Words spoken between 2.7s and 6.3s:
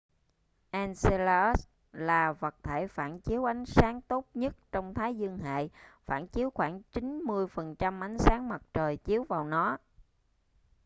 phản chiếu ánh sáng tốt nhất trong thái dương hệ phản